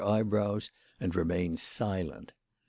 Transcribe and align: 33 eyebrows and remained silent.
33 0.03 0.17
eyebrows 0.17 0.71
and 0.99 1.15
remained 1.15 1.59
silent. 1.59 2.33